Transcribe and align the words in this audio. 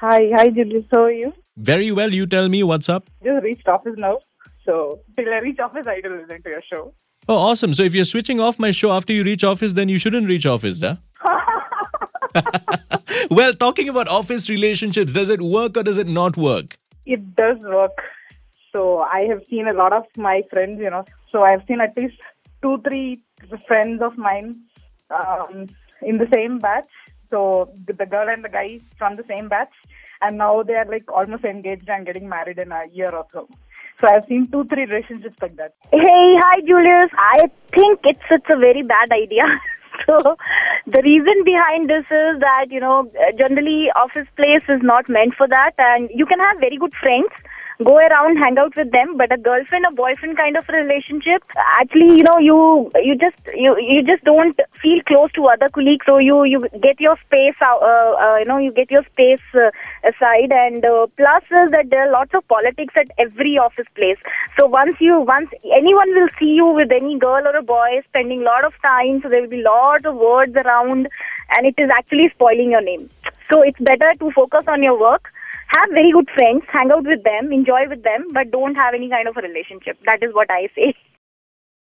Hi, 0.00 0.28
hi, 0.30 0.50
Julius. 0.50 0.84
How 0.92 1.04
are 1.04 1.10
you? 1.10 1.32
Very 1.56 1.90
well. 1.90 2.12
You 2.12 2.26
tell 2.26 2.50
me 2.50 2.62
what's 2.62 2.90
up. 2.90 3.08
Just 3.24 3.42
reached 3.42 3.66
office 3.66 3.94
now. 3.96 4.18
So, 4.66 5.00
till 5.16 5.32
I 5.32 5.38
reach 5.38 5.58
office, 5.58 5.86
I 5.86 6.02
will 6.04 6.18
listen 6.18 6.42
to 6.42 6.50
your 6.50 6.62
show. 6.70 6.92
Oh, 7.28 7.36
awesome. 7.36 7.72
So 7.72 7.82
if 7.82 7.94
you're 7.94 8.04
switching 8.04 8.38
off 8.38 8.58
my 8.58 8.72
show 8.72 8.92
after 8.92 9.14
you 9.14 9.24
reach 9.24 9.42
office, 9.42 9.72
then 9.72 9.88
you 9.88 9.98
shouldn't 9.98 10.28
reach 10.28 10.44
office, 10.44 10.80
da? 10.80 10.96
well, 13.30 13.54
talking 13.54 13.88
about 13.88 14.06
office 14.08 14.50
relationships, 14.50 15.14
does 15.14 15.30
it 15.30 15.40
work 15.40 15.78
or 15.78 15.82
does 15.82 15.96
it 15.96 16.08
not 16.08 16.36
work? 16.36 16.76
It 17.06 17.34
does 17.34 17.58
work. 17.60 17.96
So, 18.72 18.98
I 18.98 19.24
have 19.28 19.46
seen 19.46 19.66
a 19.66 19.72
lot 19.72 19.94
of 19.94 20.04
my 20.18 20.42
friends, 20.50 20.78
you 20.82 20.90
know. 20.90 21.06
So, 21.30 21.42
I've 21.42 21.64
seen 21.66 21.80
at 21.80 21.96
least 21.96 22.20
two, 22.60 22.82
three 22.86 23.22
friends 23.66 24.02
of 24.02 24.18
mine 24.18 24.56
um, 25.08 25.68
in 26.02 26.18
the 26.18 26.28
same 26.34 26.58
batch. 26.58 26.84
So, 27.28 27.72
the 27.86 28.06
girl 28.06 28.28
and 28.28 28.44
the 28.44 28.48
guy 28.48 28.80
from 28.98 29.14
the 29.14 29.24
same 29.28 29.48
batch. 29.48 29.72
And 30.22 30.38
now 30.38 30.62
they 30.62 30.74
are 30.74 30.86
like 30.86 31.10
almost 31.12 31.44
engaged 31.44 31.88
and 31.88 32.06
getting 32.06 32.28
married 32.28 32.58
in 32.58 32.72
a 32.72 32.82
year 32.92 33.10
or 33.10 33.26
so. 33.30 33.48
So 34.00 34.08
I've 34.10 34.24
seen 34.24 34.46
two, 34.48 34.64
three 34.64 34.84
relationships 34.84 35.36
like 35.40 35.56
that. 35.56 35.74
Hey, 35.90 36.36
hi, 36.42 36.60
Julius. 36.60 37.10
I 37.16 37.48
think 37.72 38.00
it's 38.04 38.20
it's 38.30 38.50
a 38.50 38.56
very 38.56 38.82
bad 38.82 39.10
idea. 39.10 39.44
so 40.06 40.36
the 40.86 41.02
reason 41.02 41.44
behind 41.44 41.88
this 41.88 42.04
is 42.04 42.40
that 42.40 42.66
you 42.70 42.80
know 42.80 43.10
generally 43.38 43.90
office 43.96 44.28
place 44.36 44.62
is 44.68 44.82
not 44.82 45.08
meant 45.08 45.34
for 45.34 45.48
that, 45.48 45.72
and 45.78 46.10
you 46.14 46.26
can 46.26 46.38
have 46.40 46.58
very 46.58 46.76
good 46.76 46.94
friends 46.94 47.28
go 47.84 47.98
around, 47.98 48.36
hang 48.36 48.58
out 48.58 48.74
with 48.76 48.90
them. 48.90 49.16
But 49.16 49.32
a 49.32 49.36
girlfriend 49.36 49.84
or 49.86 49.92
boyfriend 49.92 50.36
kind 50.36 50.56
of 50.56 50.68
relationship, 50.68 51.42
actually, 51.78 52.16
you 52.16 52.24
know, 52.24 52.38
you 52.38 52.90
you 52.96 53.16
just 53.16 53.38
you 53.54 53.76
you 53.78 54.02
just 54.02 54.24
don't 54.24 54.58
feel 54.80 55.00
close 55.02 55.30
to 55.32 55.46
other 55.46 55.68
colleagues. 55.68 56.06
So 56.06 56.18
you 56.18 56.44
you 56.44 56.60
get 56.80 57.00
your 57.00 57.16
space 57.26 57.54
out. 57.62 57.82
Uh, 57.82 58.14
uh, 58.26 58.36
you 58.38 58.44
know, 58.46 58.58
you 58.58 58.72
get 58.72 58.90
your 58.90 59.04
space 59.12 59.40
uh, 59.54 59.70
aside. 60.04 60.52
And 60.52 60.84
uh, 60.84 61.06
plus 61.16 61.44
is 61.44 61.70
that 61.70 61.90
there 61.90 62.08
are 62.08 62.12
lots 62.12 62.34
of 62.34 62.46
politics 62.48 62.94
at 62.96 63.10
every 63.18 63.58
office 63.58 63.86
place. 63.94 64.18
So 64.58 64.66
once 64.66 64.96
you 65.00 65.20
once 65.20 65.50
anyone 65.72 66.14
will 66.14 66.28
see 66.38 66.52
you 66.54 66.66
with 66.66 66.90
any 66.92 67.18
girl 67.18 67.46
or 67.46 67.56
a 67.56 67.62
boy 67.62 68.00
spending 68.08 68.40
a 68.40 68.44
lot 68.44 68.64
of 68.64 68.72
time, 68.82 69.20
so 69.22 69.28
there 69.28 69.42
will 69.42 69.48
be 69.48 69.62
lot 69.62 70.04
of 70.06 70.14
words 70.16 70.54
around, 70.56 71.08
and 71.56 71.66
it 71.66 71.74
is 71.78 71.88
actually 71.90 72.30
spoiling 72.30 72.70
your 72.70 72.82
name. 72.82 73.08
So 73.50 73.62
it's 73.62 73.78
better 73.78 74.12
to 74.18 74.30
focus 74.32 74.64
on 74.66 74.82
your 74.82 74.98
work 74.98 75.30
have 75.68 75.90
very 75.90 76.12
good 76.12 76.28
friends, 76.30 76.64
hang 76.68 76.90
out 76.90 77.04
with 77.04 77.22
them, 77.24 77.52
enjoy 77.52 77.88
with 77.88 78.02
them, 78.02 78.26
but 78.32 78.50
don't 78.50 78.74
have 78.74 78.94
any 78.94 79.08
kind 79.08 79.28
of 79.28 79.36
a 79.36 79.40
relationship. 79.40 79.98
That 80.04 80.22
is 80.22 80.32
what 80.34 80.50
I 80.50 80.68
say. 80.74 80.94